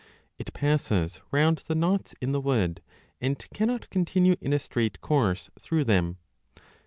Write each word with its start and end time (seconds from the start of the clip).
It 0.39 0.51
passes 0.53 1.21
round 1.29 1.59
the 1.67 1.75
knots 1.75 2.15
in 2.21 2.31
the 2.31 2.41
wood 2.41 2.81
and 3.21 3.37
cannot 3.53 3.91
continue 3.91 4.35
in 4.41 4.51
a 4.51 4.57
straight 4.57 4.99
course 4.99 5.51
through 5.59 5.83
them. 5.83 6.17